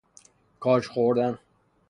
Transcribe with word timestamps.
کاج 0.59 0.85
خوردن 0.85 1.39